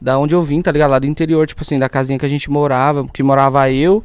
da 0.00 0.18
onde 0.18 0.34
eu 0.34 0.42
vim, 0.42 0.62
tá 0.62 0.72
ligado? 0.72 0.90
Lá 0.90 0.98
do 0.98 1.06
interior, 1.06 1.46
tipo 1.46 1.62
assim, 1.62 1.78
da 1.78 1.88
casinha 1.88 2.18
que 2.18 2.26
a 2.26 2.28
gente 2.28 2.50
morava, 2.50 3.06
que 3.08 3.22
morava 3.22 3.70
eu, 3.70 4.02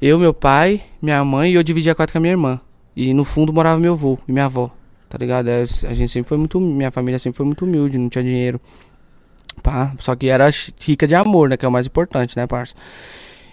eu, 0.00 0.18
meu 0.18 0.34
pai, 0.34 0.82
minha 1.00 1.24
mãe 1.24 1.52
e 1.52 1.54
eu 1.54 1.62
dividia 1.62 1.92
a 1.92 1.94
quarto 1.94 2.12
com 2.12 2.18
a 2.18 2.20
minha 2.20 2.32
irmã. 2.32 2.60
E 2.96 3.14
no 3.14 3.24
fundo 3.24 3.52
morava 3.52 3.78
meu 3.78 3.92
avô 3.92 4.18
e 4.26 4.32
minha 4.32 4.46
avó, 4.46 4.70
tá 5.08 5.16
ligado? 5.18 5.48
É, 5.48 5.62
a 5.62 5.94
gente 5.94 6.08
sempre 6.08 6.28
foi 6.28 6.38
muito, 6.38 6.60
minha 6.60 6.90
família 6.90 7.18
sempre 7.18 7.36
foi 7.36 7.46
muito 7.46 7.64
humilde, 7.64 7.96
não 7.96 8.08
tinha 8.08 8.24
dinheiro. 8.24 8.60
Pá, 9.62 9.92
só 9.98 10.14
que 10.16 10.28
era 10.28 10.48
rica 10.80 11.06
de 11.06 11.14
amor, 11.14 11.48
né? 11.48 11.56
Que 11.56 11.64
é 11.64 11.68
o 11.68 11.72
mais 11.72 11.86
importante, 11.86 12.36
né, 12.36 12.46
parça? 12.46 12.74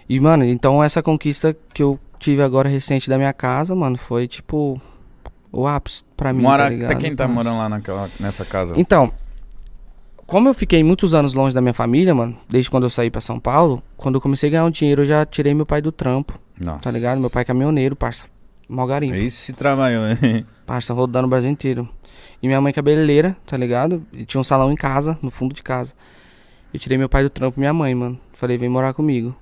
E, 0.08 0.18
mano, 0.20 0.44
então 0.44 0.82
essa 0.82 1.02
conquista 1.02 1.56
que 1.74 1.82
eu 1.82 1.98
tive 2.18 2.42
agora 2.42 2.68
recente 2.68 3.08
da 3.08 3.16
minha 3.16 3.32
casa, 3.32 3.74
mano, 3.74 3.96
foi 3.96 4.26
tipo 4.26 4.80
o 5.52 5.66
ápice 5.66 6.02
pra 6.16 6.32
mim, 6.32 6.42
Mora, 6.42 6.64
tá 6.64 6.68
ligado? 6.68 6.88
tá 6.88 6.94
quem 6.96 7.14
tá 7.14 7.26
morando 7.26 7.58
lá 7.58 7.68
naquela, 7.68 8.10
nessa 8.20 8.44
casa? 8.44 8.74
Então, 8.76 9.12
como 10.26 10.48
eu 10.48 10.54
fiquei 10.54 10.82
muitos 10.82 11.14
anos 11.14 11.34
longe 11.34 11.54
da 11.54 11.60
minha 11.60 11.74
família, 11.74 12.14
mano, 12.14 12.36
desde 12.48 12.70
quando 12.70 12.82
eu 12.82 12.90
saí 12.90 13.10
pra 13.10 13.20
São 13.20 13.38
Paulo, 13.38 13.82
quando 13.96 14.16
eu 14.16 14.20
comecei 14.20 14.48
a 14.48 14.50
ganhar 14.50 14.64
um 14.64 14.70
dinheiro, 14.70 15.02
eu 15.02 15.06
já 15.06 15.24
tirei 15.24 15.54
meu 15.54 15.64
pai 15.64 15.80
do 15.80 15.92
trampo, 15.92 16.38
Nossa. 16.62 16.80
tá 16.80 16.90
ligado? 16.90 17.20
Meu 17.20 17.30
pai 17.30 17.42
é 17.42 17.44
caminhoneiro, 17.44 17.94
parça. 17.94 18.26
Mó 18.68 18.84
garimpo. 18.86 19.14
Esse 19.14 19.36
se 19.36 19.52
trabalhou, 19.52 20.02
né? 20.02 20.44
Parça, 20.66 20.92
rodando 20.92 21.26
o 21.26 21.30
Brasil 21.30 21.48
inteiro. 21.48 21.88
E 22.42 22.48
minha 22.48 22.60
mãe 22.60 22.72
cabeleireira, 22.72 23.36
tá 23.46 23.56
ligado? 23.56 24.04
E 24.12 24.24
tinha 24.26 24.40
um 24.40 24.44
salão 24.44 24.72
em 24.72 24.74
casa, 24.74 25.16
no 25.22 25.30
fundo 25.30 25.54
de 25.54 25.62
casa. 25.62 25.92
Eu 26.74 26.80
tirei 26.80 26.98
meu 26.98 27.08
pai 27.08 27.22
do 27.22 27.30
trampo 27.30 27.58
e 27.58 27.60
minha 27.60 27.72
mãe, 27.72 27.94
mano. 27.94 28.18
Falei, 28.32 28.58
vem 28.58 28.68
morar 28.68 28.92
comigo. 28.92 29.34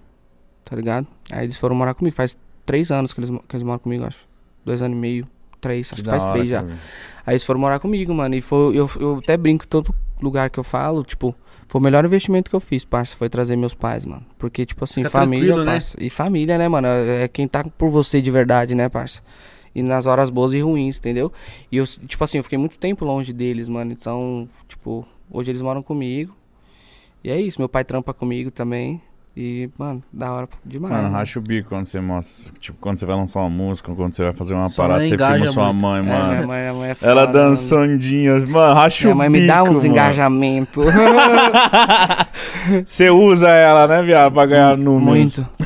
Tá 0.63 0.77
ligado? 0.77 1.07
Aí 1.33 1.45
eles 1.45 1.57
foram 1.57 1.75
morar 1.75 1.95
comigo. 1.95 2.15
Faz 2.15 2.37
três 2.67 2.91
anos 2.91 3.15
que 3.15 3.21
eles, 3.21 3.31
que 3.31 3.57
eles 3.57 3.63
moram 3.63 3.79
comigo, 3.79 4.05
acho. 4.05 4.27
Dois 4.63 4.83
anos 4.83 4.97
e 4.97 5.01
meio. 5.01 5.27
Três, 5.61 5.91
acho 5.91 6.03
que 6.03 6.09
faz 6.11 6.23
hora, 6.25 6.33
três 6.35 6.49
já. 6.49 6.63
cara. 6.63 6.79
Aí 7.27 7.33
eles 7.33 7.45
foram 7.45 7.59
morar 7.61 7.79
comigo, 7.81 8.13
mano. 8.15 8.35
E 8.35 8.43
foi, 8.43 8.77
eu, 8.77 8.91
eu 9.01 9.19
até 9.23 9.39
brinco 9.39 9.67
todo 9.67 9.95
lugar 10.25 10.51
que 10.51 10.59
eu 10.59 10.65
falo, 10.65 11.03
tipo, 11.05 11.35
foi 11.69 11.81
o 11.81 11.85
melhor 11.85 12.05
investimento 12.05 12.51
que 12.51 12.57
eu 12.57 12.61
fiz, 12.61 12.85
parça. 12.85 13.17
Foi 13.17 13.29
trazer 13.29 13.57
meus 13.57 13.75
pais, 13.75 14.05
mano. 14.05 14.25
Porque, 14.39 14.65
tipo 14.67 14.85
assim, 14.85 15.03
Fica 15.03 15.11
família, 15.11 15.57
né? 15.57 15.65
parça. 15.65 15.97
E 16.01 16.11
família, 16.11 16.59
né, 16.59 16.69
mano? 16.69 16.87
É 16.87 17.25
é 17.25 17.29
quem 17.29 17.47
tá 17.49 17.65
por 17.65 17.91
você 17.91 18.21
de 18.21 18.31
verdade, 18.31 18.75
né, 18.75 18.89
parça? 18.89 19.23
E 19.75 19.83
nas 19.83 20.07
horas 20.07 20.31
boas 20.31 20.53
e 20.53 20.61
ruins, 20.61 20.99
entendeu? 20.99 21.33
E 21.71 21.77
eu, 21.77 21.85
tipo 21.85 22.23
assim, 22.23 22.39
eu 22.39 22.45
fiquei 22.45 22.59
muito 22.59 22.79
tempo 22.79 23.05
longe 23.05 23.33
deles, 23.33 23.69
mano. 23.69 23.93
Então, 23.93 24.49
tipo, 24.69 25.07
hoje 25.31 25.51
eles 25.51 25.63
moram 25.63 25.83
comigo. 25.83 26.35
E 27.23 27.31
é 27.31 27.41
isso, 27.41 27.61
meu 27.61 27.69
pai 27.69 27.85
trampa 27.85 28.13
comigo 28.15 28.51
também. 28.51 29.01
E, 29.37 29.69
mano, 29.77 30.01
da 30.13 30.33
hora 30.33 30.49
demais. 30.65 30.95
Mano, 30.95 31.09
né? 31.09 31.19
racha 31.19 31.41
o 31.41 31.43
bico 31.43 31.69
quando 31.69 31.87
você 31.87 32.01
mostra. 32.01 32.53
Tipo, 32.61 32.79
quando 32.81 33.01
você 33.01 33.05
vai 33.07 33.17
lançar 33.17 33.41
uma 33.41 33.51
música, 33.51 33.93
quando 33.93 34.15
você 34.15 34.23
vai 34.23 34.33
fazer 34.33 34.55
uma 34.55 34.69
Sua 34.69 34.85
parada, 34.87 35.05
você 35.05 35.19
filma 35.19 35.47
sua 35.49 35.73
muito. 35.73 35.83
mãe, 35.83 35.99
É, 35.99 36.03
mano. 36.03 36.29
minha 36.35 36.47
mãe, 36.47 36.61
minha 36.61 36.75
mãe 36.75 36.91
é 36.91 36.97
Ela 37.03 37.27
foda, 37.27 37.33
dançandinhas, 37.41 38.49
mano, 38.49 38.75
racha 38.75 39.09
Mano. 39.09 39.21
o 39.21 39.31
Minha 39.31 39.31
bico. 39.31 39.33
mãe 39.33 39.43
me 39.43 39.47
dá 39.49 39.63
uns 39.65 39.79
mano. 39.79 39.87
engajamentos. 39.89 40.85
Você 42.87 43.11
usa 43.11 43.49
ela, 43.51 43.87
né, 43.87 44.03
viado, 44.03 44.33
pra 44.33 44.47
ganhar 44.47 44.77
números. 44.77 45.39
Muito. 45.39 45.49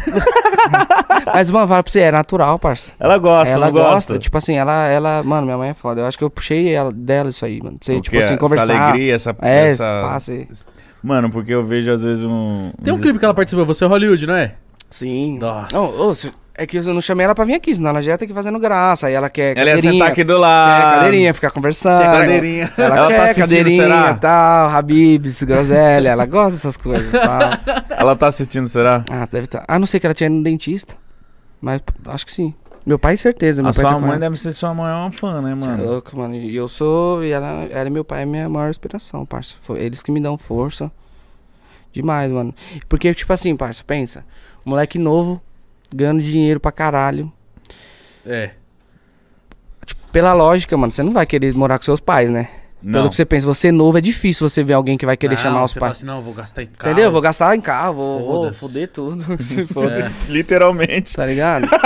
Mas, 1.32 1.50
mano, 1.50 1.68
fala 1.68 1.82
pra 1.82 1.92
você, 1.92 2.00
é 2.00 2.10
natural, 2.10 2.58
parça. 2.58 2.92
Ela 2.98 3.18
gosta, 3.18 3.54
ela 3.54 3.70
gosta, 3.70 3.90
gosta? 3.90 4.18
tipo 4.18 4.36
assim, 4.38 4.54
ela, 4.54 4.86
ela, 4.88 5.22
mano, 5.22 5.44
minha 5.46 5.58
mãe 5.58 5.68
é 5.70 5.74
foda. 5.74 6.00
Eu 6.00 6.06
acho 6.06 6.16
que 6.16 6.24
eu 6.24 6.30
puxei 6.30 6.72
ela, 6.74 6.90
dela 6.90 7.30
isso 7.30 7.44
aí, 7.44 7.60
mano. 7.62 7.76
Você, 7.80 8.00
tipo 8.00 8.18
assim, 8.18 8.36
conversar. 8.36 8.72
Essa 8.72 8.82
alegria, 8.88 9.14
essa... 9.14 9.36
É, 9.42 9.68
essa... 9.70 10.00
passa 10.02 10.32
aí. 10.32 10.48
Mano, 11.02 11.30
porque 11.30 11.54
eu 11.54 11.64
vejo 11.64 11.92
às 11.92 12.02
vezes 12.02 12.24
um... 12.24 12.72
Tem 12.82 12.92
um 12.92 12.98
clipe 13.00 13.18
que 13.18 13.24
ela 13.24 13.34
participou, 13.34 13.64
você 13.64 13.84
é 13.84 13.88
Hollywood, 13.88 14.26
não 14.26 14.34
é? 14.34 14.54
Sim. 14.90 15.38
Nossa. 15.38 15.68
Não, 15.76 16.00
ô, 16.08 16.14
se- 16.14 16.32
é 16.60 16.66
que 16.66 16.76
eu 16.76 16.82
não 16.92 17.00
chamei 17.00 17.24
ela 17.24 17.36
pra 17.36 17.44
vir 17.44 17.54
aqui, 17.54 17.72
senão 17.72 17.90
ela 17.90 18.02
já 18.02 18.12
ia 18.12 18.18
ter 18.18 18.26
que 18.26 18.32
ir 18.32 18.34
fazendo 18.34 18.58
graça. 18.58 19.06
Aí 19.06 19.14
ela 19.14 19.30
quer 19.30 19.56
Ela 19.56 19.70
ia 19.70 19.76
cadeirinha. 19.76 19.92
sentar 19.92 20.08
aqui 20.08 20.24
do 20.24 20.32
quer 20.34 20.38
lado. 20.40 20.94
cadeirinha, 20.96 21.34
ficar 21.34 21.50
conversando. 21.52 21.98
Tem 22.02 22.06
cadeirinha. 22.10 22.72
Ela, 22.76 22.96
Ela 22.96 23.06
quer 23.08 23.16
tá 23.16 23.22
assistindo, 23.24 23.44
cadeirinha 23.44 23.82
será? 23.84 24.14
tal, 24.14 24.68
Habibs, 24.70 25.42
groselha. 25.44 26.08
ela 26.08 26.26
gosta 26.26 26.52
dessas 26.52 26.76
coisas. 26.76 27.10
Tal. 27.12 27.40
Ela 27.96 28.16
tá 28.16 28.26
assistindo, 28.26 28.66
será? 28.66 29.04
Ah, 29.08 29.28
deve 29.30 29.44
estar. 29.44 29.62
Ah, 29.68 29.78
não 29.78 29.86
sei 29.86 30.00
que 30.00 30.06
ela 30.06 30.14
tinha 30.14 30.26
ido 30.26 30.34
no 30.36 30.42
dentista. 30.42 30.94
Mas 31.60 31.80
p- 31.80 31.92
acho 32.06 32.26
que 32.26 32.32
sim. 32.32 32.52
Meu 32.88 32.98
pai, 32.98 33.18
certeza. 33.18 33.60
Meu 33.62 33.70
A 33.70 33.74
pai 33.74 33.82
sua 33.82 33.92
tá 33.92 33.98
mãe 33.98 34.18
deve 34.18 34.36
ser 34.38 34.50
sua 34.54 34.72
mãe 34.72 34.90
é 34.90 34.94
uma 34.94 35.12
fã, 35.12 35.42
né, 35.42 35.52
é 35.52 35.54
mano? 35.54 35.84
louco, 35.84 36.16
mano. 36.16 36.34
E 36.34 36.56
eu 36.56 36.66
sou. 36.66 37.22
E 37.22 37.30
ela, 37.30 37.64
ela 37.64 37.90
meu 37.90 38.02
pai 38.02 38.22
é 38.22 38.24
minha 38.24 38.48
maior 38.48 38.70
inspiração, 38.70 39.26
parça. 39.26 39.56
Foi 39.60 39.78
eles 39.78 40.02
que 40.02 40.10
me 40.10 40.18
dão 40.18 40.38
força. 40.38 40.90
Demais, 41.92 42.32
mano. 42.32 42.54
Porque, 42.88 43.12
tipo 43.12 43.30
assim, 43.30 43.54
parça, 43.54 43.84
pensa. 43.84 44.24
Moleque 44.64 44.98
novo, 44.98 45.38
ganhando 45.94 46.22
dinheiro 46.22 46.58
pra 46.58 46.72
caralho. 46.72 47.30
É. 48.24 48.52
Tipo, 49.84 50.00
pela 50.10 50.32
lógica, 50.32 50.74
mano, 50.74 50.90
você 50.90 51.02
não 51.02 51.12
vai 51.12 51.26
querer 51.26 51.54
morar 51.54 51.78
com 51.78 51.84
seus 51.84 52.00
pais, 52.00 52.30
né? 52.30 52.48
Não. 52.80 53.00
Pelo 53.00 53.08
que 53.10 53.16
você 53.16 53.24
pensa, 53.24 53.44
você 53.44 53.72
novo, 53.72 53.98
é 53.98 54.00
difícil 54.00 54.48
você 54.48 54.62
ver 54.62 54.74
alguém 54.74 54.96
que 54.96 55.04
vai 55.04 55.16
querer 55.16 55.34
Não, 55.34 55.42
chamar 55.42 55.64
os 55.64 55.74
pais. 55.74 55.92
assim, 55.98 56.06
não, 56.06 56.22
vou 56.22 56.32
gastar 56.32 56.62
em 56.62 56.66
carro. 56.66 56.90
Entendeu? 56.92 57.10
Vou 57.10 57.20
gastar 57.20 57.56
em 57.56 57.60
carro, 57.60 57.94
vou, 57.94 58.20
vou 58.44 58.52
foder 58.52 58.88
tudo. 58.88 59.24
Se 59.42 59.64
for. 59.66 59.90
É. 59.90 60.12
Literalmente. 60.28 61.14
Tá 61.16 61.26
ligado? 61.26 61.66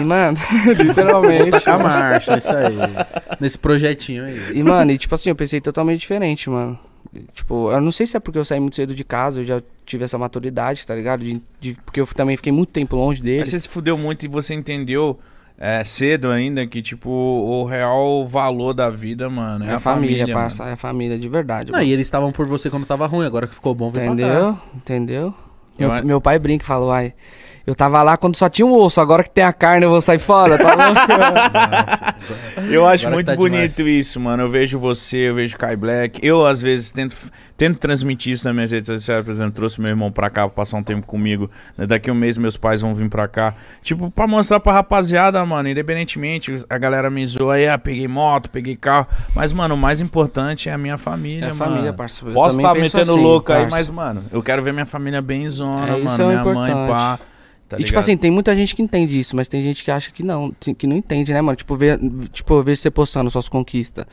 E, 0.00 0.04
mano, 0.04 0.36
Vou 0.64 0.72
literalmente. 0.74 1.50
tacar 1.50 1.80
marcha, 1.82 2.34
é 2.34 2.38
isso 2.38 2.48
aí. 2.50 2.76
Nesse 3.40 3.58
projetinho 3.58 4.24
aí. 4.24 4.52
E, 4.54 4.62
mano, 4.62 4.90
e 4.90 4.98
tipo 4.98 5.14
assim, 5.14 5.30
eu 5.30 5.36
pensei 5.36 5.60
totalmente 5.60 6.00
diferente, 6.00 6.48
mano. 6.50 6.78
Tipo, 7.34 7.70
eu 7.72 7.80
não 7.80 7.90
sei 7.90 8.06
se 8.06 8.16
é 8.16 8.20
porque 8.20 8.38
eu 8.38 8.44
saí 8.44 8.60
muito 8.60 8.76
cedo 8.76 8.94
de 8.94 9.02
casa, 9.04 9.40
eu 9.40 9.44
já 9.44 9.62
tive 9.84 10.04
essa 10.04 10.16
maturidade, 10.18 10.86
tá 10.86 10.94
ligado? 10.94 11.24
De, 11.24 11.40
de- 11.60 11.74
porque 11.84 12.00
eu 12.00 12.06
também 12.06 12.36
fiquei 12.36 12.52
muito 12.52 12.70
tempo 12.70 12.94
longe 12.96 13.20
Mas 13.20 13.24
deles. 13.30 13.50
você 13.50 13.60
se 13.60 13.68
fudeu 13.68 13.96
muito 13.98 14.24
e 14.24 14.28
você 14.28 14.54
entendeu 14.54 15.18
é, 15.62 15.84
cedo 15.84 16.30
ainda 16.30 16.66
que, 16.66 16.80
tipo, 16.80 17.10
o 17.10 17.64
real 17.66 18.26
valor 18.26 18.72
da 18.72 18.88
vida, 18.88 19.28
mano, 19.28 19.62
é, 19.62 19.68
É 19.68 19.74
a 19.74 19.78
família, 19.78 20.26
mano. 20.26 20.38
parça, 20.38 20.64
é 20.64 20.72
a 20.72 20.76
família 20.76 21.18
de 21.18 21.28
verdade. 21.28 21.70
Não, 21.70 21.78
mano. 21.78 21.88
e 21.88 21.92
eles 21.92 22.06
estavam 22.06 22.32
por 22.32 22.48
você 22.48 22.70
quando 22.70 22.86
tava 22.86 23.06
ruim, 23.06 23.26
agora 23.26 23.46
que 23.46 23.54
ficou 23.54 23.74
bom, 23.74 23.90
vem 23.90 24.06
pra 24.06 24.16
cá. 24.16 24.22
Entendeu? 24.22 24.58
Entendeu? 24.74 25.34
Eu 25.78 25.92
Meu, 25.92 26.04
meu 26.04 26.20
pai 26.20 26.38
brinca 26.38 26.64
e 26.64 26.66
fala, 26.66 26.86
uai, 26.86 27.12
eu 27.66 27.74
tava 27.74 28.02
lá 28.02 28.16
quando 28.16 28.36
só 28.36 28.48
tinha 28.48 28.66
um 28.66 28.72
osso, 28.74 29.00
agora 29.00 29.22
que 29.22 29.30
tem 29.30 29.44
a 29.44 29.52
carne 29.52 29.84
eu 29.84 29.90
vou 29.90 30.00
sair 30.00 30.18
fora, 30.18 30.56
tá 30.58 30.74
louco? 30.74 31.00
Eu 32.70 32.86
acho 32.86 33.04
Agora 33.06 33.14
muito 33.16 33.26
tá 33.28 33.34
bonito 33.36 33.76
demais. 33.76 34.06
isso, 34.06 34.20
mano. 34.20 34.42
Eu 34.42 34.48
vejo 34.48 34.78
você, 34.78 35.28
eu 35.30 35.34
vejo 35.34 35.56
Kai 35.56 35.74
Black. 35.76 36.20
Eu, 36.22 36.46
às 36.46 36.60
vezes, 36.60 36.90
tento, 36.92 37.16
tento 37.56 37.78
transmitir 37.78 38.32
isso 38.34 38.44
nas 38.46 38.54
minhas 38.54 38.70
redes 38.70 38.86
sociais. 38.86 39.24
Por 39.24 39.30
exemplo, 39.30 39.52
trouxe 39.52 39.80
meu 39.80 39.88
irmão 39.88 40.12
pra 40.12 40.28
cá 40.30 40.42
pra 40.42 40.50
passar 40.50 40.76
um 40.76 40.82
tempo 40.82 41.06
comigo. 41.06 41.50
né, 41.76 41.86
Daqui 41.86 42.10
um 42.10 42.14
mês 42.14 42.36
meus 42.36 42.56
pais 42.56 42.80
vão 42.82 42.94
vir 42.94 43.08
pra 43.08 43.26
cá. 43.26 43.54
Tipo, 43.82 44.10
pra 44.10 44.26
mostrar 44.26 44.60
pra 44.60 44.72
rapaziada, 44.74 45.44
mano. 45.46 45.68
Independentemente, 45.68 46.54
a 46.68 46.78
galera 46.78 47.08
me 47.10 47.26
zoa 47.26 47.54
aí, 47.54 47.66
ah, 47.68 47.78
peguei 47.78 48.06
moto, 48.06 48.50
peguei 48.50 48.76
carro. 48.76 49.06
Mas, 49.34 49.52
mano, 49.52 49.74
o 49.74 49.78
mais 49.78 50.00
importante 50.00 50.68
é 50.68 50.72
a 50.72 50.78
minha 50.78 50.98
família, 50.98 51.46
É 51.46 51.50
a 51.50 51.54
mano. 51.54 51.72
família, 51.72 51.92
parça. 51.92 52.24
Eu 52.24 52.32
Posso 52.34 52.56
estar 52.58 52.74
penso 52.74 52.96
metendo 52.96 53.12
assim, 53.14 53.22
louco 53.22 53.50
aí, 53.52 53.60
parça. 53.62 53.76
mas, 53.76 53.90
mano, 53.90 54.24
eu 54.30 54.42
quero 54.42 54.62
ver 54.62 54.72
minha 54.72 54.86
família 54.86 55.22
bem 55.22 55.48
zona, 55.48 55.94
É, 55.94 55.96
isso 55.96 56.04
mano. 56.04 56.22
é 56.22 56.26
minha 56.42 56.44
mãe, 56.54 56.72
pá. 56.88 57.18
Tá 57.70 57.76
e 57.78 57.84
tipo 57.84 57.98
assim, 57.98 58.16
tem 58.16 58.30
muita 58.30 58.54
gente 58.56 58.74
que 58.74 58.82
entende 58.82 59.18
isso, 59.18 59.34
mas 59.36 59.46
tem 59.48 59.62
gente 59.62 59.84
que 59.84 59.90
acha 59.90 60.10
que 60.10 60.22
não, 60.22 60.50
que 60.76 60.86
não 60.86 60.96
entende, 60.96 61.32
né, 61.32 61.40
mano? 61.40 61.56
Tipo, 61.56 61.76
vê, 61.76 61.96
tipo, 62.32 62.52
eu 62.54 62.62
vejo 62.64 62.80
você 62.80 62.90
postando 62.90 63.30
suas 63.30 63.48
conquistas. 63.48 64.04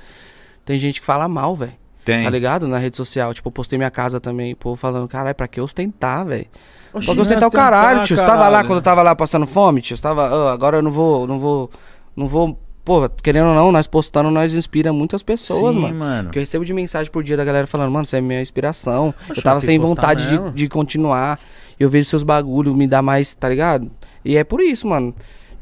Tem 0.63 0.77
gente 0.77 0.99
que 0.99 1.05
fala 1.05 1.27
mal, 1.27 1.55
velho. 1.55 1.73
tem. 2.05 2.23
Tá 2.23 2.29
ligado? 2.29 2.67
Na 2.67 2.77
rede 2.77 2.95
social. 2.95 3.33
Tipo, 3.33 3.47
eu 3.47 3.51
postei 3.51 3.77
minha 3.77 3.89
casa 3.91 4.19
também, 4.19 4.53
pô, 4.55 4.75
falando, 4.75 5.07
caralho, 5.07 5.35
pra 5.35 5.47
que 5.47 5.59
ostentar, 5.59 6.25
velho? 6.25 6.45
Pra 6.91 7.01
que 7.01 7.19
ostentar 7.19 7.47
o 7.47 7.51
caralho, 7.51 8.03
tio. 8.03 8.15
Você 8.15 8.25
tava 8.25 8.47
lá 8.47 8.63
quando 8.63 8.77
eu 8.79 8.83
tava 8.83 9.01
lá 9.01 9.15
passando 9.15 9.45
fome, 9.47 9.81
tio? 9.81 9.95
Você 9.97 10.03
tava, 10.03 10.25
"Ah, 10.27 10.53
agora 10.53 10.77
eu 10.77 10.81
não 10.81 10.91
vou, 10.91 11.25
não 11.27 11.39
vou, 11.39 11.69
não 12.15 12.27
vou. 12.27 12.59
Pô, 12.87 13.09
querendo 13.21 13.49
ou 13.49 13.53
não, 13.53 13.69
nós 13.69 13.85
postando, 13.85 14.31
nós 14.31 14.53
inspira 14.53 14.93
muitas 14.93 15.21
pessoas, 15.21 15.75
Sim, 15.75 15.81
mano. 15.81 15.95
mano. 15.95 16.23
Porque 16.29 16.39
eu 16.39 16.41
recebo 16.41 16.63
de 16.63 16.73
mensagem 16.73 17.11
por 17.11 17.21
dia 17.21 17.35
da 17.35 17.43
galera 17.43 17.67
falando, 17.67 17.91
mano, 17.91 18.05
você 18.05 18.15
é 18.15 18.21
minha 18.21 18.41
inspiração. 18.41 19.13
Poxa, 19.27 19.39
eu 19.41 19.43
tava 19.43 19.59
sem 19.59 19.77
que 19.77 19.85
vontade 19.85 20.25
de, 20.29 20.51
de 20.53 20.69
continuar. 20.69 21.37
Eu 21.77 21.89
vejo 21.89 22.07
seus 22.09 22.23
bagulho, 22.23 22.73
me 22.73 22.87
dá 22.87 23.01
mais, 23.01 23.33
tá 23.33 23.49
ligado? 23.49 23.91
E 24.23 24.37
é 24.37 24.43
por 24.45 24.61
isso, 24.61 24.87
mano. 24.87 25.13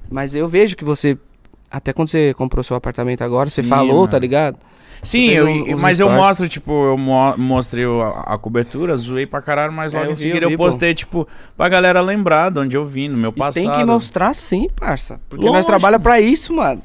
Mas 0.08 0.36
eu 0.36 0.48
vejo 0.48 0.78
que 0.78 0.86
você. 0.86 1.18
Até 1.72 1.92
quando 1.94 2.10
você 2.10 2.32
comprou 2.36 2.64
seu 2.64 2.76
apartamento 2.76 3.24
agora, 3.24 3.50
você 3.50 3.64
Sim, 3.64 3.70
falou, 3.70 3.96
mano. 4.02 4.08
tá 4.08 4.20
ligado? 4.20 4.58
Sim, 5.02 5.30
eu, 5.32 5.78
mas 5.80 6.00
eu 6.00 6.06
stories. 6.06 6.24
mostro, 6.26 6.48
tipo, 6.48 6.72
eu 6.86 6.96
mo 6.98 7.36
mostrei 7.40 7.86
a, 7.86 8.36
a 8.36 8.38
cobertura, 8.38 8.96
zoei 8.96 9.26
pra 9.26 9.42
caralho, 9.42 9.74
mas 9.74 9.96
É, 9.96 9.98
logo 9.98 10.10
eu 10.12 10.14
em 10.14 10.16
seguida 10.16 10.38
eu 10.38 10.44
eu, 10.44 10.50
vi, 10.52 10.58
pô. 10.58 10.66
postei, 10.66 10.94
tipo, 10.94 11.28
pra 11.58 11.68
galera 11.70 12.02
lembrar 12.02 12.52
de 12.52 12.60
onde 12.60 12.78
eu 12.78 12.86
vim, 12.86 13.08
no 13.10 13.18
meu 13.18 13.32
E 13.32 13.34
passado. 13.40 13.64
tem 13.64 13.72
que 13.72 13.84
mostrar 13.84 14.36
sim, 14.36 14.68
parça. 14.80 15.20
Porque 15.28 15.50
nós 15.50 15.66
trabalhamos 15.66 16.04
pra 16.04 16.22
isso, 16.22 16.54
mano. 16.56 16.84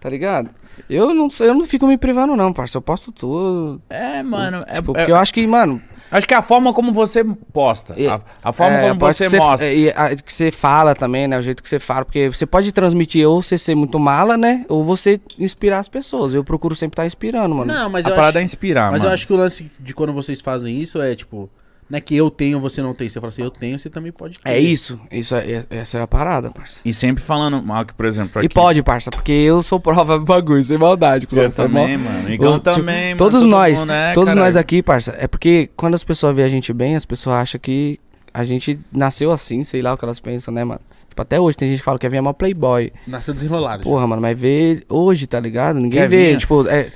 Tá 0.00 0.08
ligado? 0.10 0.50
Eu 0.90 1.14
não, 1.14 1.28
eu 1.40 1.54
não 1.54 1.64
fico 1.64 1.86
me 1.86 1.96
privando, 1.96 2.36
não, 2.36 2.52
parça. 2.52 2.76
Eu 2.78 2.82
posto 2.82 3.10
tudo. 3.10 3.80
É, 3.88 4.22
mano, 4.22 4.62
é, 4.68 4.74
Tipo, 4.76 4.92
é- 4.92 4.94
porque 4.94 5.10
eu 5.12 5.16
acho 5.16 5.32
que, 5.32 5.46
mano. 5.46 5.80
acho 6.10 6.28
que 6.28 6.34
é 6.34 6.36
a 6.36 6.42
forma 6.42 6.72
como 6.72 6.92
você 6.92 7.24
posta, 7.52 7.94
E- 7.96 8.06
a, 8.06 8.20
a 8.44 8.52
forma 8.52 8.76
é, 8.76 8.88
como 8.90 9.00
você 9.00 9.28
ser- 9.28 9.38
mostra. 9.38 9.66
é, 9.66 9.74
E 9.76 9.90
a- 9.90 10.14
que 10.14 10.32
você 10.32 10.50
fala 10.52 10.94
também, 10.94 11.26
né? 11.26 11.38
O 11.38 11.42
jeito 11.42 11.62
que 11.62 11.68
você 11.68 11.78
fala. 11.78 12.04
Porque 12.04 12.28
você 12.28 12.44
pode 12.44 12.70
transmitir 12.72 13.26
ou 13.26 13.42
você 13.42 13.56
ser 13.56 13.74
muito 13.74 13.98
mala, 13.98 14.36
né? 14.36 14.64
Ou 14.68 14.84
você 14.84 15.18
inspirar 15.38 15.78
as 15.78 15.88
pessoas. 15.88 16.34
Eu 16.34 16.44
procuro 16.44 16.74
sempre 16.74 16.92
estar 16.94 17.06
inspirando, 17.06 17.54
mano. 17.54 17.72
Não, 17.72 17.88
mas 17.88 18.04
a 18.06 18.10
eu 18.10 18.14
parada 18.14 18.38
é 18.38 18.42
acho, 18.42 18.44
inspirar, 18.44 18.92
mas 18.92 19.00
mano. 19.00 19.10
eu 19.10 19.14
acho 19.14 19.26
que 19.26 19.32
o 19.32 19.36
lance 19.36 19.70
de 19.80 19.94
quando 19.94 20.12
vocês 20.12 20.40
fazem 20.42 20.78
isso 20.78 21.00
é, 21.00 21.16
tipo, 21.16 21.48
Não 21.88 21.98
é 21.98 22.00
que 22.00 22.16
eu 22.16 22.28
tenho, 22.30 22.58
você 22.58 22.82
não 22.82 22.92
tem. 22.92 23.08
Você 23.08 23.20
fala 23.20 23.28
assim, 23.28 23.42
eu 23.42 23.50
tenho, 23.50 23.78
você 23.78 23.88
também 23.88 24.10
pode 24.10 24.38
ter. 24.40 24.48
É 24.50 24.58
isso. 24.58 24.98
isso 25.10 25.36
é, 25.36 25.64
essa 25.70 25.98
é 25.98 26.02
a 26.02 26.06
parada, 26.06 26.50
parça. 26.50 26.80
E 26.84 26.92
sempre 26.92 27.22
falando 27.22 27.62
mal 27.62 27.84
que, 27.84 27.94
por 27.94 28.04
exemplo, 28.06 28.42
E 28.42 28.46
aqui- 28.46 28.54
pode, 28.54 28.82
parça, 28.82 29.08
porque 29.10 29.30
eu 29.30 29.62
sou 29.62 29.78
prova 29.78 30.18
do 30.18 30.24
bagulho, 30.24 30.62
sem 30.64 30.76
maldade. 30.76 31.28
Eu 31.30 31.42
mal. 31.42 31.50
também, 31.52 31.96
mano. 31.96 32.28
Igão 32.32 32.52
Eu, 32.54 32.58
tipo, 32.58 32.64
também, 32.74 33.04
mano. 33.14 33.18
Todos 33.18 33.40
todo 33.42 33.48
nós, 33.50 33.78
mundo, 33.80 33.88
né, 33.88 34.14
todos 34.14 34.30
caralho? 34.30 34.44
nós 34.46 34.56
aqui, 34.56 34.82
parça, 34.82 35.14
é 35.18 35.28
porque 35.28 35.70
quando 35.76 35.94
as 35.94 36.02
pessoas 36.02 36.34
veem 36.34 36.46
a 36.46 36.50
gente 36.50 36.72
bem, 36.72 36.96
as 36.96 37.04
pessoas 37.04 37.36
acham 37.36 37.60
que 37.60 38.00
a 38.34 38.42
gente 38.42 38.78
nasceu 38.92 39.30
assim, 39.30 39.62
sei 39.62 39.80
lá 39.80 39.94
o 39.94 39.96
que 39.96 40.04
elas 40.04 40.18
pensam, 40.20 40.52
né, 40.52 40.64
mano? 40.64 40.80
Tipo, 41.08 41.22
até 41.22 41.40
hoje 41.40 41.56
tem 41.56 41.68
gente 41.70 41.78
que 41.78 41.84
fala 41.84 41.98
que 41.98 42.06
é 42.06 42.20
mó 42.20 42.32
playboy. 42.34 42.92
Nasceu 43.06 43.32
desenrolado. 43.32 43.82
já. 43.84 43.88
Porra, 43.88 44.06
mano, 44.06 44.20
mas 44.20 44.38
vê 44.38 44.82
hoje, 44.88 45.26
tá 45.26 45.40
ligado? 45.40 45.76
Ninguém 45.76 46.00
Quer 46.02 46.08
vê, 46.08 46.36
tipo, 46.36 46.66
é, 46.68 46.90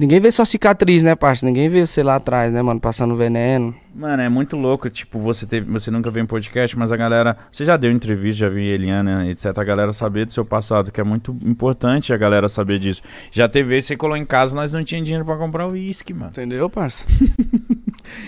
ninguém 0.00 0.18
vê 0.18 0.32
só 0.32 0.44
cicatriz, 0.44 1.02
né, 1.02 1.14
parça? 1.14 1.46
Ninguém 1.46 1.68
vê 1.68 1.86
você 1.86 2.02
lá 2.02 2.16
atrás, 2.16 2.52
né, 2.52 2.62
mano, 2.62 2.80
passando 2.80 3.14
veneno. 3.14 3.74
Mano, 3.94 4.22
é 4.22 4.28
muito 4.28 4.56
louco, 4.56 4.88
tipo, 4.88 5.18
você 5.18 5.46
teve, 5.46 5.70
você 5.70 5.90
nunca 5.90 6.10
veio 6.10 6.24
em 6.24 6.26
podcast, 6.26 6.78
mas 6.78 6.90
a 6.90 6.96
galera, 6.96 7.36
você 7.50 7.64
já 7.64 7.76
deu 7.76 7.92
entrevista, 7.92 8.40
já 8.40 8.48
vi 8.48 8.68
Eliana, 8.68 9.28
etc, 9.28 9.46
a 9.56 9.64
galera 9.64 9.92
saber 9.92 10.26
do 10.26 10.32
seu 10.32 10.44
passado, 10.44 10.90
que 10.90 11.00
é 11.00 11.04
muito 11.04 11.36
importante 11.44 12.12
a 12.12 12.16
galera 12.16 12.48
saber 12.48 12.78
disso. 12.78 13.02
Já 13.30 13.48
teve 13.48 13.80
você 13.80 13.96
colou 13.96 14.16
em 14.16 14.24
casa, 14.24 14.54
nós 14.54 14.72
não 14.72 14.82
tinha 14.82 15.02
dinheiro 15.02 15.24
pra 15.24 15.36
comprar 15.36 15.66
o 15.66 15.72
uísque, 15.72 16.14
mano. 16.14 16.30
Entendeu, 16.30 16.68
parça? 16.70 17.04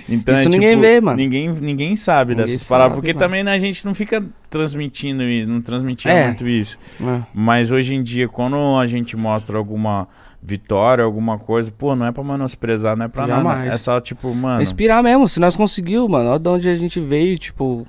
Então 0.09 0.35
Isso 0.35 0.47
é, 0.47 0.49
ninguém 0.51 0.71
tipo, 0.71 0.81
vê, 0.83 1.01
mano. 1.01 1.17
Ninguém, 1.17 1.49
ninguém 1.51 1.97
sabe 1.97 2.33
Ninguém 2.35 2.47
dessas 2.47 2.67
sabe, 2.67 2.95
porque 2.95 3.11
mano. 3.11 3.19
também 3.19 3.45
né, 3.45 3.53
a 3.53 3.59
gente 3.59 3.85
não 3.85 3.95
fica 3.95 4.25
transmitindo 4.51 5.23
isso, 5.23 5.49
não 5.49 5.61
transmitia 5.61 6.11
É. 6.11 6.27
muito 6.27 6.47
isso. 6.49 6.79
É. 7.01 7.23
Mas 7.35 7.71
hoje 7.73 7.95
em 7.95 8.03
dia, 8.03 8.29
quando 8.29 8.57
a 8.79 8.87
gente 8.87 9.17
mostra 9.17 9.57
alguma 9.57 10.07
vitória, 10.43 11.05
alguma 11.05 11.39
coisa, 11.39 11.71
pô, 11.71 11.95
não 11.95 12.07
é 12.07 12.13
pra 12.13 12.25
menosprezar, 12.25 12.97
não 12.97 13.07
é 13.07 13.09
pra 13.09 13.27
nada. 13.27 13.43
Jamais. 13.43 13.73
É 13.75 13.79
só 13.79 14.01
tipo, 14.01 14.35
mano. 14.35 14.61
Inspirar 14.63 15.03
mesmo, 15.03 15.29
se 15.29 15.39
nós 15.39 15.57
conseguiu, 15.57 16.09
mano, 16.09 16.31
olha 16.31 16.39
de 16.39 16.49
onde 16.49 16.69
a 16.69 16.77
gente 16.77 17.01
veio, 17.01 17.39
tipo, 17.39 17.87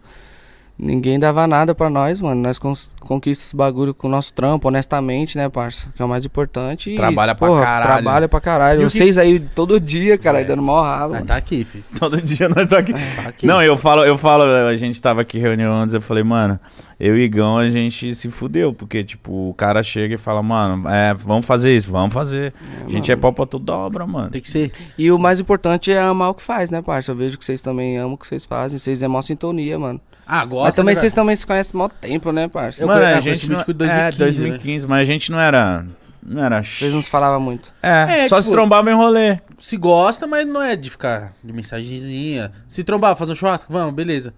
ninguém 0.86 1.18
dava 1.20 1.48
nada 1.48 1.74
pra 1.74 1.90
nós, 1.90 2.20
mano. 2.22 2.42
Nós 2.42 2.60
conquistamos 2.60 3.24
esse 3.48 3.56
bagulho 3.56 3.94
com 3.94 4.08
o 4.08 4.12
nosso 4.12 4.34
trampo, 4.34 4.68
honestamente, 4.68 5.38
né, 5.38 5.50
parça? 5.50 5.88
Que 5.96 6.02
é 6.02 6.06
o 6.06 6.10
mais 6.10 6.26
importante. 6.26 6.92
E, 6.92 6.96
Trabalha 6.96 7.34
pra 7.36 7.48
porra, 7.48 7.62
caralho. 7.64 7.84
Trabalha 7.92 8.30
pra 8.30 8.42
caralho. 8.42 8.82
E 8.82 8.86
o 8.86 8.88
que- 8.90 8.94
Vocês 8.98 9.18
aí 9.18 9.40
todo 9.40 9.80
dia, 9.80 10.18
cara, 10.18 10.42
É. 10.42 10.44
dando 10.44 10.62
mó 10.62 10.82
ralo. 10.82 11.14
Mano. 11.14 11.26
tá 11.26 11.36
aqui, 11.36 11.64
fi. 11.64 11.84
Todo 12.00 12.22
dia 12.22 12.50
nós 12.50 12.68
tá 12.68 12.80
aqui. 12.80 12.94
Tá 12.94 13.30
aqui. 13.30 13.46
Não, 13.46 13.62
eu 13.62 13.78
falo, 13.78 14.04
eu 14.04 14.18
falo, 14.18 14.44
a 14.44 14.76
gente 14.76 15.02
tava 15.02 15.22
aqui 15.22 15.38
reunião 15.40 15.74
antes, 15.76 15.94
eu 15.94 16.02
falei, 16.02 16.24
mano, 16.24 16.60
eu 17.00 17.18
e 17.18 17.22
Igão 17.24 17.58
a 17.58 17.70
gente 17.70 18.14
se 18.16 18.30
fudeu, 18.30 18.74
porque, 18.74 19.04
tipo, 19.04 19.50
o 19.50 19.54
cara 19.54 19.82
chega 19.84 20.16
e 20.16 20.18
fala, 20.18 20.42
mano, 20.44 20.88
é, 20.90 21.14
vamos 21.14 21.46
fazer 21.46 21.76
isso, 21.76 21.92
vamos 21.92 22.14
fazer. 22.14 22.54
a 22.86 22.90
gente 22.90 23.12
é 23.12 23.16
pau 23.16 23.32
pra 23.34 23.46
toda 23.46 23.74
obra, 23.74 24.06
mano. 24.06 24.30
Tem 24.30 24.42
que 24.42 24.50
ser. 24.50 24.72
E 24.98 25.12
o 25.12 25.18
mais 25.20 25.40
importante 25.40 25.92
é 25.92 26.00
amar 26.00 26.30
o 26.32 26.34
que 26.34 26.44
faz, 26.44 26.70
né, 26.70 26.82
parça? 26.82 27.12
Eu 27.12 27.16
vejo 27.16 27.38
que 27.38 27.46
vocês 27.46 27.62
também 27.62 27.98
amam 27.98 28.14
o 28.14 28.18
que 28.18 28.28
vocês 28.28 28.46
fazem. 28.46 28.78
Vocês 28.78 29.02
é 29.02 29.08
mó 29.08 29.22
sintonia, 29.22 29.78
mano. 29.80 30.00
Ah, 30.26 30.46
gosta, 30.46 30.64
Mas 30.68 30.76
também 30.76 30.96
né, 30.96 31.02
vocês 31.02 31.14
também 31.14 31.36
se 31.36 31.46
conhecem 31.46 31.82
há 31.82 31.90
tempo, 31.90 32.32
né, 32.32 32.48
parça? 32.48 32.82
Eu 32.82 32.88
mano, 32.88 33.02
conhe- 33.02 33.14
a 33.14 33.18
ah, 33.18 33.20
gente 33.20 33.48
não, 33.50 33.56
Mítico 33.58 33.72
em 33.72 33.76
2015, 33.76 34.16
é, 34.16 34.18
2015, 34.18 34.88
mas 34.88 35.00
a 35.02 35.04
gente 35.04 35.32
não 35.32 35.40
era, 35.40 35.86
não 36.26 36.44
era... 36.44 36.64
Vocês 36.64 36.94
não 36.94 37.02
se 37.02 37.10
falavam 37.10 37.40
muito. 37.40 37.74
É, 37.84 38.24
É, 38.24 38.28
só 38.28 38.38
tipo- 38.38 38.42
se 38.44 38.52
trombava 38.52 38.90
em 38.90 38.96
rolê. 38.96 39.40
Se 39.60 39.76
gosta, 39.78 40.26
mas 40.26 40.48
não 40.48 40.62
é 40.62 40.76
de 40.76 40.90
ficar 40.90 41.34
de 41.44 41.52
mensagenzinha. 41.52 42.52
Se 42.68 42.84
trombar, 42.84 43.16
fazer 43.16 43.34
um 43.34 43.36
churrasco, 43.36 43.72
vamos, 43.72 43.94
beleza. 43.94 44.34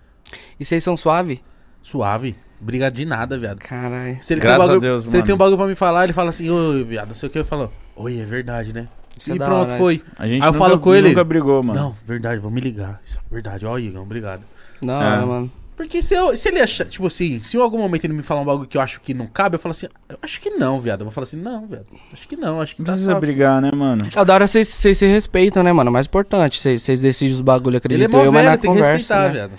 E 0.60 0.66
vocês 0.66 0.84
são 0.84 0.98
suave? 0.98 1.42
Suave. 1.82 2.36
Briga 2.60 2.90
de 2.90 3.06
nada, 3.06 3.38
viado. 3.38 3.60
Caralho. 3.60 4.18
Se 4.22 4.34
ele, 4.34 4.42
Graças 4.42 4.58
tem 4.58 4.62
um 4.62 4.64
a 4.64 4.68
bagulho, 4.68 4.80
Deus, 4.82 5.04
se 5.04 5.10
ele 5.10 5.18
mano. 5.18 5.26
tem 5.26 5.36
um 5.36 5.38
bagulho 5.38 5.58
pra 5.58 5.68
me 5.68 5.76
falar, 5.76 6.04
ele 6.06 6.14
fala 6.14 6.30
assim, 6.30 6.50
ô, 6.50 6.84
viado, 6.86 7.10
não 7.10 7.14
sei 7.16 7.30
o 7.30 7.32
que, 7.32 7.40
eu 7.40 7.46
falo, 7.46 7.72
oi, 7.96 8.20
é 8.20 8.24
verdade, 8.26 8.74
né? 8.74 8.88
Isso 9.18 9.32
é 9.32 9.36
e 9.36 9.40
da 9.40 9.46
pronto, 9.46 9.70
hora, 9.70 9.78
foi. 9.78 10.02
A 10.18 10.26
gente 10.26 10.42
Aí 10.42 10.48
eu 10.48 10.54
nunca, 10.54 10.66
falo 10.66 10.80
com 10.80 10.96
ele, 10.96 11.10
nunca 11.10 11.24
brigou, 11.24 11.62
mano. 11.62 11.80
Não, 11.80 11.96
verdade, 12.06 12.40
vou 12.40 12.50
me 12.50 12.60
ligar. 12.60 13.00
Isso, 13.06 13.20
verdade, 13.32 13.66
ó, 13.66 13.78
Igor, 13.78 14.02
obrigado. 14.02 14.42
Da 14.82 14.94
É. 14.94 14.96
hora, 14.98 15.26
mano. 15.26 15.52
Porque 15.76 16.02
se, 16.02 16.14
eu, 16.14 16.36
se 16.38 16.48
ele 16.48 16.62
achar, 16.62 16.86
tipo 16.86 17.06
assim, 17.06 17.42
se 17.42 17.58
em 17.58 17.62
algum 17.62 17.78
momento 17.78 18.06
ele 18.06 18.14
me 18.14 18.24
falar 18.24 18.42
um 18.42 18.46
bagulho 18.46 18.68
que 18.68 18.78
eu 18.78 18.82
acho 18.82 19.02
que 19.02 19.14
não 19.14 19.28
cabe, 19.28 19.56
eu 19.56 19.60
falo 19.60 19.72
assim, 19.72 19.88
eu 20.08 20.18
acho 20.22 20.40
que 20.40 20.50
não, 20.52 20.80
viado. 20.80 21.02
Eu 21.02 21.06
vou 21.06 21.12
falar 21.12 21.24
assim, 21.24 21.38
não, 21.38 21.68
viado, 21.68 21.86
acho 22.14 22.28
que 22.28 22.38
não, 22.38 22.62
acho 22.62 22.76
que 22.76 22.82
Não 22.82 22.86
tá 22.86 22.92
precisa 22.94 23.20
brigar, 23.20 23.62
né, 23.62 23.72
mano? 23.72 24.08
É 24.16 24.26
da 24.26 24.34
hora 24.34 24.48
vocês 24.48 24.70
se 24.70 25.06
respeitam, 25.06 25.64
né, 25.64 25.74
mano? 25.74 25.90
O 25.90 25.94
mais 25.94 26.06
importante, 26.06 26.62
vocês 26.62 27.02
decidem 27.02 27.34
os 27.34 27.42
bagulho, 27.42 27.72
Ele 27.72 27.76
é 27.76 27.80
acredito 27.80 28.12
mó 28.12 28.24
eu, 28.24 28.32
mas 28.32 28.46
na 28.46 28.52
tem 28.52 28.62
que 28.62 28.68
conversa, 28.68 28.92
respeitar, 28.94 29.24
né? 29.28 29.34
viado. 29.34 29.52